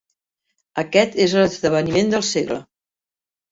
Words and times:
Aquest 0.83 1.19
és 1.27 1.37
l'esdeveniment 1.41 2.11
del 2.17 2.27
segle. 2.33 2.61